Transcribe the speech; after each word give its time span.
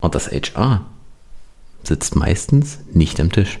Und 0.00 0.14
das 0.14 0.30
HR 0.30 0.86
sitzt 1.82 2.16
meistens 2.16 2.78
nicht 2.92 3.20
am 3.20 3.30
Tisch. 3.30 3.60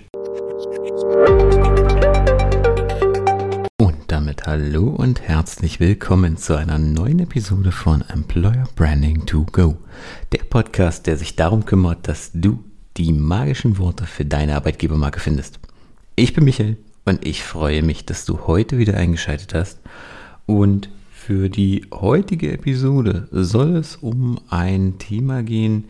Und 3.78 3.96
damit 4.06 4.46
hallo 4.46 4.88
und 4.88 5.20
herzlich 5.20 5.80
willkommen 5.80 6.38
zu 6.38 6.56
einer 6.56 6.78
neuen 6.78 7.18
Episode 7.18 7.72
von 7.72 8.02
Employer 8.08 8.64
Branding 8.74 9.26
to 9.26 9.44
Go. 9.52 9.76
Der 10.32 10.44
Podcast, 10.44 11.06
der 11.06 11.18
sich 11.18 11.36
darum 11.36 11.66
kümmert, 11.66 12.08
dass 12.08 12.30
du 12.32 12.64
die 12.96 13.12
magischen 13.12 13.76
Worte 13.76 14.06
für 14.06 14.24
deine 14.24 14.56
Arbeitgebermarke 14.56 15.20
findest. 15.20 15.60
Ich 16.16 16.32
bin 16.32 16.44
Michael 16.44 16.78
und 17.04 17.26
ich 17.26 17.42
freue 17.42 17.82
mich, 17.82 18.06
dass 18.06 18.24
du 18.24 18.46
heute 18.46 18.78
wieder 18.78 18.94
eingeschaltet 18.96 19.52
hast. 19.52 19.78
Und 20.46 20.88
für 21.10 21.50
die 21.50 21.84
heutige 21.92 22.50
Episode 22.50 23.28
soll 23.30 23.76
es 23.76 23.96
um 23.96 24.40
ein 24.48 24.98
Thema 24.98 25.42
gehen, 25.42 25.84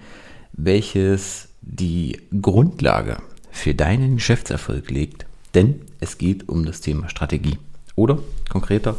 welches 0.52 1.48
die 1.62 2.20
Grundlage 2.40 3.18
für 3.50 3.74
deinen 3.74 4.16
Geschäftserfolg 4.16 4.90
legt. 4.90 5.26
Denn 5.54 5.80
es 6.00 6.18
geht 6.18 6.48
um 6.48 6.64
das 6.64 6.80
Thema 6.80 7.08
Strategie. 7.08 7.58
Oder 7.96 8.18
konkreter 8.48 8.96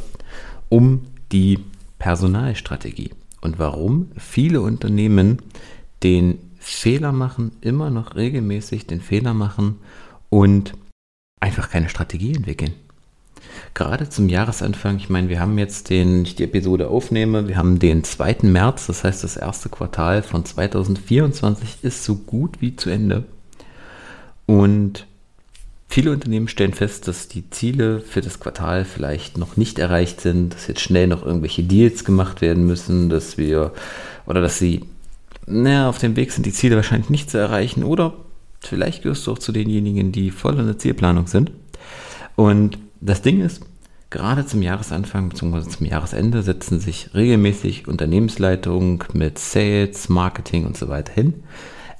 um 0.70 1.05
die 1.32 1.60
Personalstrategie. 1.98 3.12
Und 3.41 3.60
warum 3.60 4.12
viele 4.18 4.62
Unternehmen 4.62 5.41
den 6.04 6.38
Fehler 6.60 7.12
machen, 7.12 7.52
immer 7.62 7.90
noch 7.90 8.16
regelmäßig 8.16 8.86
den 8.86 9.02
Fehler 9.02 9.34
machen 9.34 9.77
und 10.30 10.74
einfach 11.40 11.70
keine 11.70 11.90
Strategie 11.90 12.36
entwickeln. 12.36 12.74
Gerade 13.73 14.09
zum 14.09 14.30
Jahresanfang, 14.30 14.98
ich 14.98 15.09
meine, 15.09 15.30
wir 15.30 15.40
haben 15.40 15.58
jetzt 15.58 15.90
den, 15.90 16.23
ich 16.23 16.36
die 16.36 16.44
Episode 16.44 16.90
aufnehme, 16.90 17.48
wir 17.48 17.58
haben 17.58 17.80
den 17.80 18.04
2. 18.04 18.38
März, 18.44 18.88
das 18.88 19.04
heißt 19.04 19.23
das 19.23 19.38
erste 19.38 19.70
Quartal 19.70 20.23
von 20.23 20.44
2024 20.45 21.77
ist 21.84 22.04
so 22.04 22.16
gut 22.16 22.62
wie 22.62 22.76
zu 22.76 22.90
Ende. 22.90 23.23
Und 24.46 25.08
viele 25.88 26.12
Unternehmen 26.12 26.48
stellen 26.48 26.74
fest, 26.74 27.07
dass 27.07 27.27
die 27.27 27.49
Ziele 27.49 27.99
für 28.01 28.21
das 28.21 28.40
Quartal 28.40 28.85
vielleicht 28.85 29.38
noch 29.38 29.57
nicht 29.57 29.79
erreicht 29.79 30.21
sind, 30.21 30.54
dass 30.54 30.68
jetzt 30.68 30.82
schnell 30.82 31.07
noch 31.07 31.26
irgendwelche 31.26 31.63
Deals 31.63 32.04
gemacht 32.04 32.41
werden 32.41 32.66
müssen, 32.66 33.10
dass 33.10 33.38
wir 33.38 33.73
oder 34.26 34.41
dass 34.41 34.57
sie 34.57 34.85
naja, 35.48 35.90
auf 35.90 35.98
dem 35.98 36.16
Weg 36.16 36.32
sind, 36.32 36.46
die 36.46 36.54
Ziele 36.54 36.76
wahrscheinlich 36.76 37.10
nicht 37.10 37.29
zu 37.29 37.38
erreichen 37.38 37.84
oder 37.84 38.13
vielleicht 38.62 39.04
gehörst 39.04 39.27
du 39.27 39.32
auch 39.32 39.40
zu 39.40 39.51
denjenigen, 39.51 40.12
die 40.12 40.32
voll 40.32 40.60
in 40.60 40.66
der 40.66 40.77
Zielplanung 40.77 41.27
sind. 41.27 41.51
Und 42.35 42.77
das 43.02 43.21
Ding 43.21 43.41
ist, 43.41 43.62
gerade 44.10 44.46
zum 44.46 44.62
Jahresanfang 44.62 45.30
bzw. 45.30 45.70
zum 45.70 45.85
Jahresende 45.88 46.44
setzen 46.44 46.80
sich 46.80 47.13
regelmäßig 47.13 47.88
Unternehmensleitungen 47.88 49.04
mit 49.13 49.40
Sales, 49.40 50.07
Marketing 50.07 50.66
und 50.66 50.77
so 50.77 50.88
weiter 50.88 51.12
hin, 51.13 51.44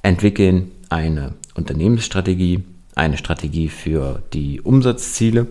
entwickeln 0.02 0.70
eine 0.88 1.34
Unternehmensstrategie, 1.54 2.64
eine 2.94 3.16
Strategie 3.16 3.68
für 3.68 4.22
die 4.32 4.60
Umsatzziele, 4.60 5.48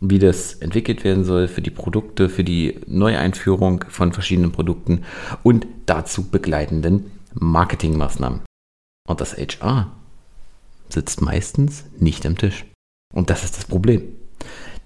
wie 0.00 0.18
das 0.18 0.54
entwickelt 0.54 1.04
werden 1.04 1.24
soll, 1.24 1.48
für 1.48 1.62
die 1.62 1.70
Produkte, 1.70 2.28
für 2.28 2.44
die 2.44 2.80
Neueinführung 2.86 3.84
von 3.88 4.12
verschiedenen 4.12 4.52
Produkten 4.52 5.04
und 5.42 5.66
dazu 5.86 6.28
begleitenden 6.30 7.10
Marketingmaßnahmen. 7.34 8.40
Und 9.08 9.20
das 9.20 9.36
HR 9.36 9.92
sitzt 10.88 11.20
meistens 11.20 11.84
nicht 11.98 12.26
am 12.26 12.36
Tisch. 12.36 12.64
Und 13.14 13.30
das 13.30 13.44
ist 13.44 13.56
das 13.56 13.64
Problem. 13.64 14.02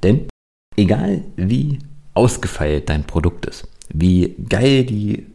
Denn 0.05 0.29
egal 0.77 1.23
wie 1.37 1.79
ausgefeilt 2.13 2.91
dein 2.91 3.05
Produkt 3.05 3.47
ist, 3.47 3.67
wie 3.93 4.37
geil 4.49 4.85
die 4.85 5.27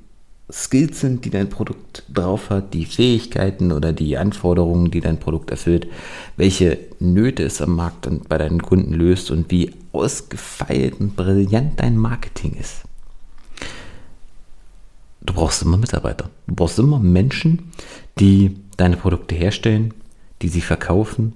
Skills 0.52 1.02
sind, 1.02 1.26
die 1.26 1.30
dein 1.30 1.50
Produkt 1.50 2.04
drauf 2.12 2.50
hat, 2.50 2.74
die 2.74 2.86
Fähigkeiten 2.86 3.72
oder 3.72 3.94
die 3.94 4.18
Anforderungen, 4.18 4.90
die 4.90 5.02
dein 5.02 5.20
Produkt 5.20 5.52
erfüllt, 5.52 5.88
welche 6.38 6.78
Nöte 7.00 7.44
es 7.44 7.62
am 7.62 7.76
Markt 7.76 8.08
und 8.08 8.30
bei 8.30 8.38
deinen 8.38 8.62
Kunden 8.62 8.94
löst 8.94 9.30
und 9.32 9.52
wie 9.52 9.72
ausgefeilt 9.92 11.00
und 11.00 11.16
brillant 11.16 11.80
dein 11.80 11.98
Marketing 11.98 12.56
ist. 12.60 12.84
Du 15.22 15.34
brauchst 15.34 15.62
immer 15.62 15.78
Mitarbeiter. 15.78 16.30
Du 16.48 16.56
brauchst 16.56 16.80
immer 16.80 17.00
Menschen, 17.00 17.72
die 18.20 18.56
deine 18.78 18.98
Produkte 18.98 19.36
herstellen, 19.36 19.94
die 20.42 20.48
sie 20.48 20.62
verkaufen, 20.62 21.34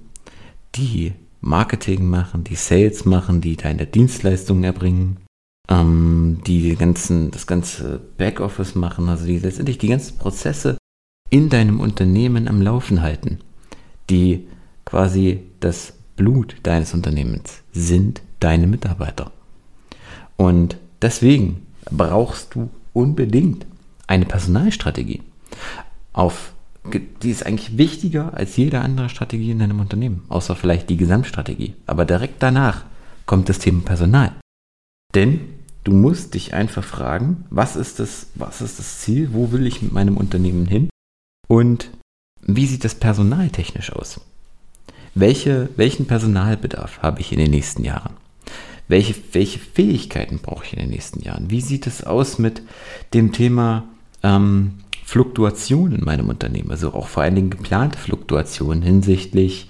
die 0.74 1.12
Marketing 1.44 2.08
machen, 2.08 2.42
die 2.42 2.54
Sales 2.54 3.04
machen, 3.04 3.42
die 3.42 3.56
deine 3.56 3.86
Dienstleistungen 3.86 4.64
erbringen, 4.64 5.18
ähm, 5.68 6.40
die 6.46 6.74
ganzen, 6.74 7.30
das 7.30 7.46
ganze 7.46 8.00
Backoffice 8.16 8.74
machen, 8.74 9.08
also 9.10 9.26
die 9.26 9.38
letztendlich 9.38 9.76
die 9.76 9.88
ganzen 9.88 10.16
Prozesse 10.16 10.78
in 11.28 11.50
deinem 11.50 11.80
Unternehmen 11.80 12.48
am 12.48 12.62
Laufen 12.62 13.02
halten, 13.02 13.40
die 14.08 14.46
quasi 14.86 15.40
das 15.60 15.92
Blut 16.16 16.56
deines 16.62 16.94
Unternehmens 16.94 17.62
sind 17.72 18.22
deine 18.40 18.66
Mitarbeiter. 18.66 19.30
Und 20.36 20.78
deswegen 21.02 21.66
brauchst 21.90 22.54
du 22.54 22.70
unbedingt 22.94 23.66
eine 24.06 24.24
Personalstrategie. 24.24 25.22
Auf 26.12 26.53
die 27.22 27.30
ist 27.30 27.46
eigentlich 27.46 27.78
wichtiger 27.78 28.34
als 28.34 28.56
jede 28.56 28.80
andere 28.80 29.08
Strategie 29.08 29.50
in 29.50 29.58
deinem 29.58 29.80
Unternehmen, 29.80 30.24
außer 30.28 30.54
vielleicht 30.54 30.90
die 30.90 30.96
Gesamtstrategie. 30.96 31.74
Aber 31.86 32.04
direkt 32.04 32.42
danach 32.42 32.84
kommt 33.26 33.48
das 33.48 33.58
Thema 33.58 33.82
Personal. 33.82 34.32
Denn 35.14 35.40
du 35.84 35.92
musst 35.92 36.34
dich 36.34 36.54
einfach 36.54 36.84
fragen, 36.84 37.44
was 37.50 37.76
ist 37.76 38.00
das, 38.00 38.26
was 38.34 38.60
ist 38.60 38.78
das 38.78 39.00
Ziel, 39.00 39.30
wo 39.32 39.52
will 39.52 39.66
ich 39.66 39.80
mit 39.80 39.92
meinem 39.92 40.16
Unternehmen 40.16 40.66
hin 40.66 40.90
und 41.48 41.90
wie 42.42 42.66
sieht 42.66 42.84
das 42.84 42.94
Personal 42.94 43.48
technisch 43.48 43.92
aus? 43.92 44.20
Welche, 45.14 45.70
welchen 45.76 46.06
Personalbedarf 46.06 47.00
habe 47.00 47.20
ich 47.20 47.32
in 47.32 47.38
den 47.38 47.50
nächsten 47.50 47.84
Jahren? 47.84 48.14
Welche, 48.88 49.14
welche 49.32 49.58
Fähigkeiten 49.58 50.40
brauche 50.40 50.64
ich 50.64 50.74
in 50.74 50.80
den 50.80 50.90
nächsten 50.90 51.22
Jahren? 51.22 51.50
Wie 51.50 51.62
sieht 51.62 51.86
es 51.86 52.04
aus 52.04 52.38
mit 52.38 52.62
dem 53.14 53.32
Thema 53.32 53.88
ähm, 54.24 54.72
Fluktuation 55.04 55.92
in 55.92 56.04
meinem 56.04 56.28
Unternehmen, 56.30 56.70
also 56.70 56.94
auch 56.94 57.06
vor 57.06 57.22
allen 57.22 57.36
Dingen 57.36 57.50
geplante 57.50 57.98
Fluktuationen 57.98 58.82
hinsichtlich 58.82 59.68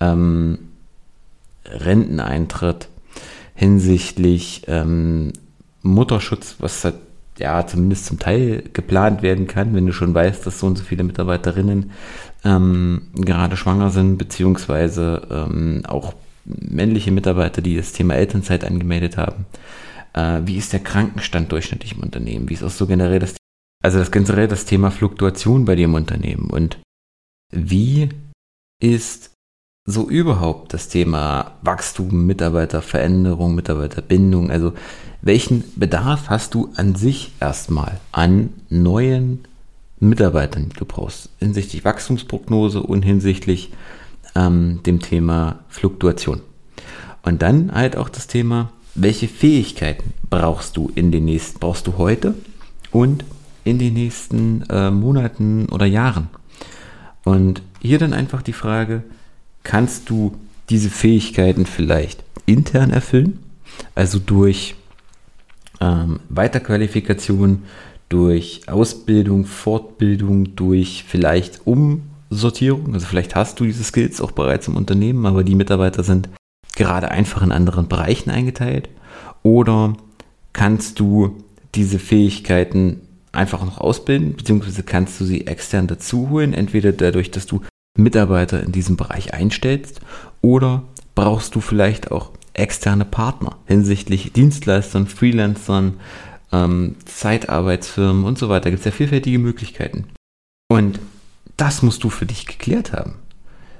ähm, 0.00 0.58
Renteneintritt, 1.64 2.88
hinsichtlich 3.54 4.62
ähm, 4.66 5.32
Mutterschutz, 5.82 6.56
was 6.58 6.84
halt, 6.84 6.96
ja 7.38 7.66
zumindest 7.66 8.06
zum 8.06 8.18
Teil 8.18 8.64
geplant 8.72 9.22
werden 9.22 9.46
kann, 9.46 9.74
wenn 9.74 9.86
du 9.86 9.92
schon 9.92 10.14
weißt, 10.14 10.46
dass 10.46 10.58
so 10.58 10.66
und 10.66 10.78
so 10.78 10.84
viele 10.84 11.04
Mitarbeiterinnen 11.04 11.92
ähm, 12.44 13.02
gerade 13.14 13.56
schwanger 13.56 13.90
sind, 13.90 14.16
beziehungsweise 14.18 15.26
ähm, 15.30 15.82
auch 15.86 16.14
männliche 16.44 17.12
Mitarbeiter, 17.12 17.62
die 17.62 17.76
das 17.76 17.92
Thema 17.92 18.14
Elternzeit 18.14 18.64
angemeldet 18.64 19.16
haben. 19.16 19.46
Äh, 20.12 20.40
wie 20.46 20.56
ist 20.56 20.72
der 20.72 20.80
Krankenstand 20.80 21.52
durchschnittlich 21.52 21.92
im 21.92 22.02
Unternehmen? 22.02 22.48
Wie 22.48 22.54
ist 22.54 22.62
auch 22.62 22.70
so 22.70 22.86
generell 22.86 23.18
das 23.18 23.34
also 23.82 23.98
das 23.98 24.10
generell 24.10 24.48
das 24.48 24.64
Thema 24.64 24.90
Fluktuation 24.90 25.64
bei 25.64 25.76
dir 25.76 25.84
im 25.84 25.94
Unternehmen 25.94 26.50
und 26.50 26.78
wie 27.50 28.08
ist 28.82 29.30
so 29.86 30.08
überhaupt 30.08 30.74
das 30.74 30.88
Thema 30.88 31.52
Wachstum, 31.62 32.26
Mitarbeiterveränderung, 32.26 33.54
Mitarbeiterbindung? 33.54 34.50
Also 34.50 34.72
welchen 35.22 35.64
Bedarf 35.76 36.28
hast 36.28 36.54
du 36.54 36.70
an 36.74 36.96
sich 36.96 37.32
erstmal 37.40 38.00
an 38.12 38.50
neuen 38.68 39.44
Mitarbeitern, 40.00 40.68
die 40.68 40.76
du 40.76 40.84
brauchst, 40.84 41.30
hinsichtlich 41.38 41.84
Wachstumsprognose 41.84 42.82
und 42.82 43.02
hinsichtlich 43.02 43.72
ähm, 44.34 44.80
dem 44.84 45.00
Thema 45.00 45.60
Fluktuation? 45.68 46.40
Und 47.22 47.42
dann 47.42 47.72
halt 47.72 47.96
auch 47.96 48.08
das 48.08 48.26
Thema, 48.26 48.72
welche 48.94 49.28
Fähigkeiten 49.28 50.12
brauchst 50.28 50.76
du 50.76 50.90
in 50.94 51.12
den 51.12 51.26
nächsten, 51.26 51.60
brauchst 51.60 51.86
du 51.86 51.96
heute 51.96 52.34
und 52.90 53.24
in 53.66 53.78
den 53.78 53.94
nächsten 53.94 54.62
äh, 54.70 54.90
Monaten 54.90 55.66
oder 55.70 55.86
Jahren. 55.86 56.28
Und 57.24 57.62
hier 57.80 57.98
dann 57.98 58.12
einfach 58.12 58.42
die 58.42 58.52
Frage, 58.52 59.02
kannst 59.64 60.08
du 60.08 60.36
diese 60.70 60.88
Fähigkeiten 60.88 61.66
vielleicht 61.66 62.22
intern 62.46 62.90
erfüllen, 62.90 63.40
also 63.96 64.20
durch 64.20 64.76
ähm, 65.80 66.20
Weiterqualifikation, 66.28 67.64
durch 68.08 68.62
Ausbildung, 68.68 69.44
Fortbildung, 69.44 70.54
durch 70.54 71.04
vielleicht 71.06 71.66
Umsortierung, 71.66 72.94
also 72.94 73.06
vielleicht 73.06 73.34
hast 73.34 73.58
du 73.58 73.64
diese 73.64 73.82
Skills 73.82 74.20
auch 74.20 74.30
bereits 74.30 74.68
im 74.68 74.76
Unternehmen, 74.76 75.26
aber 75.26 75.42
die 75.42 75.56
Mitarbeiter 75.56 76.04
sind 76.04 76.28
gerade 76.76 77.10
einfach 77.10 77.42
in 77.42 77.50
anderen 77.50 77.88
Bereichen 77.88 78.30
eingeteilt, 78.30 78.88
oder 79.42 79.94
kannst 80.52 81.00
du 81.00 81.42
diese 81.74 81.98
Fähigkeiten 81.98 83.00
einfach 83.36 83.64
noch 83.64 83.78
ausbilden, 83.78 84.34
beziehungsweise 84.36 84.82
kannst 84.82 85.20
du 85.20 85.24
sie 85.24 85.46
extern 85.46 85.86
dazu 85.86 86.30
holen, 86.30 86.52
entweder 86.52 86.92
dadurch, 86.92 87.30
dass 87.30 87.46
du 87.46 87.60
Mitarbeiter 87.96 88.62
in 88.62 88.72
diesem 88.72 88.96
Bereich 88.96 89.34
einstellst 89.34 90.00
oder 90.42 90.82
brauchst 91.14 91.54
du 91.54 91.60
vielleicht 91.60 92.10
auch 92.10 92.30
externe 92.52 93.04
Partner 93.04 93.56
hinsichtlich 93.66 94.32
Dienstleistern, 94.32 95.06
Freelancern, 95.06 95.94
ähm, 96.52 96.96
Zeitarbeitsfirmen 97.04 98.24
und 98.24 98.38
so 98.38 98.48
weiter. 98.48 98.70
Gibt 98.70 98.80
es 98.80 98.86
ja 98.86 98.92
vielfältige 98.92 99.38
Möglichkeiten. 99.38 100.06
Und 100.68 101.00
das 101.56 101.82
musst 101.82 102.04
du 102.04 102.10
für 102.10 102.26
dich 102.26 102.46
geklärt 102.46 102.92
haben. 102.92 103.16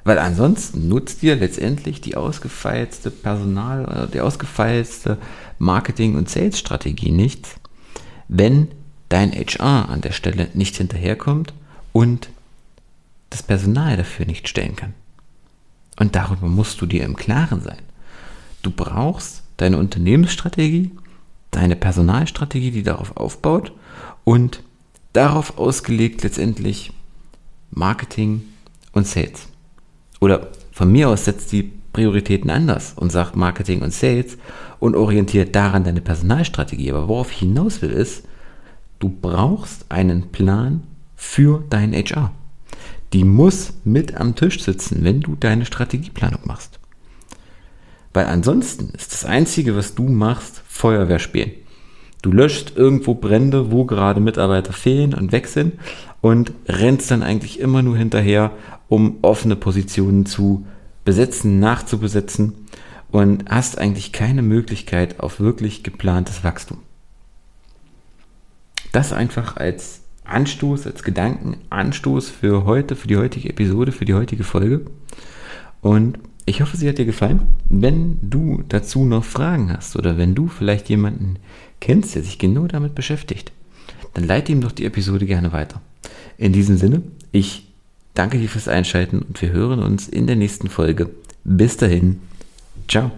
Weil 0.05 0.19
ansonsten 0.19 0.88
nutzt 0.88 1.23
dir 1.23 1.35
letztendlich 1.35 2.00
die 2.00 2.17
ausgefeilste 2.17 3.11
Personal, 3.11 4.09
die 4.12 4.20
ausgefeilste 4.20 5.19
Marketing- 5.59 6.17
und 6.17 6.31
Sales-Strategie 6.31 7.11
nichts, 7.11 7.56
wenn 8.29 8.69
dein 9.08 9.32
HR 9.32 9.88
an 9.88 10.00
der 10.00 10.12
Stelle 10.12 10.49
nicht 10.55 10.76
hinterherkommt 10.76 11.55
und 11.93 12.29
das 13.31 13.43
Personal 13.43 13.97
dafür 13.97 14.26
nicht 14.26 14.49
stellen 14.49 14.76
kann. 14.76 14.94
Und 15.99 16.14
darüber 16.14 16.49
musst 16.49 16.81
du 16.81 16.87
dir 16.87 17.05
im 17.05 17.17
Klaren 17.17 17.62
sein. 17.62 17.79
Du 18.62 18.70
brauchst 18.70 19.43
deine 19.56 19.79
Unternehmensstrategie, 19.79 20.91
deine 21.50 21.76
Personalstrategie, 21.76 22.70
die 22.70 22.82
darauf 22.82 23.17
aufbaut 23.17 23.73
und 24.25 24.62
darauf 25.12 25.59
ausgelegt 25.59 26.23
letztendlich 26.23 26.93
Marketing 27.70 28.43
und 28.93 29.06
Sales. 29.06 29.49
Oder 30.20 30.49
von 30.73 30.93
mir 30.93 31.09
aus 31.09 31.25
setzt 31.25 31.52
die 31.52 31.73
Prioritäten 31.93 32.50
anders 32.50 32.93
und 32.97 33.11
sagt 33.11 33.37
Marketing 33.37 33.81
und 33.81 33.93
Sales 33.94 34.37
und 34.79 34.94
orientiert 34.94 35.55
daran 35.55 35.85
deine 35.85 36.02
Personalstrategie. 36.02 36.91
Aber 36.93 37.09
worauf 37.09 37.32
ich 37.32 37.38
hinaus 37.38 37.81
will, 37.81 37.91
ist, 37.91 38.25
du 38.98 39.08
brauchst 39.08 39.90
einen 39.90 40.31
Plan 40.32 40.82
für 41.14 41.64
dein 41.70 41.93
HR. 41.93 42.32
Die 43.12 43.25
muss 43.25 43.75
mit 43.84 44.16
am 44.16 44.34
Tisch 44.34 44.62
sitzen, 44.62 45.04
wenn 45.04 45.20
du 45.20 45.37
deine 45.37 45.64
Strategieplanung 45.64 46.40
machst. 46.44 46.78
Weil 48.12 48.26
ansonsten 48.26 48.90
ist 48.94 49.12
das 49.12 49.25
Einzige, 49.25 49.76
was 49.76 49.94
du 49.94 50.04
machst, 50.04 50.62
Feuerwehr 50.66 51.19
spielen. 51.19 51.52
Du 52.22 52.32
löscht 52.32 52.72
irgendwo 52.76 53.14
Brände, 53.14 53.70
wo 53.70 53.84
gerade 53.84 54.20
Mitarbeiter 54.20 54.72
fehlen 54.72 55.14
und 55.14 55.32
weg 55.32 55.46
sind 55.46 55.75
und 56.20 56.52
rennst 56.66 57.10
dann 57.10 57.22
eigentlich 57.22 57.60
immer 57.60 57.82
nur 57.82 57.96
hinterher, 57.96 58.52
um 58.88 59.19
offene 59.22 59.54
Positionen 59.54 60.26
zu 60.26 60.66
besetzen, 61.04 61.60
nachzubesetzen 61.60 62.66
und 63.10 63.44
hast 63.49 63.78
eigentlich 63.78 64.12
keine 64.12 64.42
Möglichkeit 64.42 65.20
auf 65.20 65.38
wirklich 65.38 65.82
geplantes 65.82 66.42
Wachstum. 66.42 66.78
Das 68.96 69.12
einfach 69.12 69.58
als 69.58 70.00
Anstoß, 70.25 70.87
als 70.87 71.02
Gedankenanstoß 71.02 72.31
für 72.31 72.64
heute, 72.64 72.96
für 72.96 73.06
die 73.06 73.19
heutige 73.19 73.50
Episode, 73.50 73.93
für 73.93 74.06
die 74.06 74.14
heutige 74.14 74.43
Folge. 74.43 74.87
Und 75.82 76.19
ich 76.46 76.62
hoffe, 76.62 76.78
sie 76.78 76.88
hat 76.88 76.96
dir 76.96 77.04
gefallen. 77.04 77.43
Wenn 77.69 78.16
du 78.22 78.62
dazu 78.70 79.04
noch 79.04 79.22
Fragen 79.22 79.70
hast 79.70 79.96
oder 79.96 80.16
wenn 80.16 80.34
du 80.34 80.48
vielleicht 80.48 80.88
jemanden 80.88 81.37
kennst, 81.78 82.14
der 82.14 82.22
sich 82.22 82.38
genau 82.38 82.69
damit 82.69 82.94
beschäftigt, 82.94 83.52
dann 84.14 84.25
leite 84.25 84.50
ihm 84.50 84.62
doch 84.62 84.72
die 84.72 84.87
Episode 84.87 85.26
gerne 85.26 85.52
weiter. 85.52 85.82
In 86.38 86.54
diesem 86.54 86.78
Sinne, 86.78 87.02
ich 87.32 87.70
danke 88.14 88.38
dir 88.38 88.49
fürs 88.49 88.66
Einschalten 88.66 89.19
und 89.19 89.42
wir 89.42 89.50
hören 89.50 89.82
uns 89.82 90.08
in 90.08 90.26
der 90.26 90.37
nächsten 90.37 90.70
Folge. 90.70 91.10
Bis 91.44 91.76
dahin, 91.76 92.20
ciao. 92.88 93.10